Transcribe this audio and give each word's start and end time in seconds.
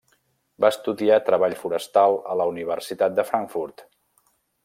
Va 0.63 0.69
estudiar 0.75 1.17
treball 1.27 1.53
forestal 1.59 2.17
a 2.35 2.39
la 2.41 2.49
Universitat 2.53 3.17
de 3.19 3.27
Frankfurt. 3.31 3.87